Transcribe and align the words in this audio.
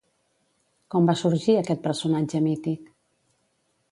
Com 0.93 1.09
va 1.09 1.15
sorgir 1.19 1.55
aquest 1.59 1.85
personatge 1.85 2.43
mític? 2.47 2.91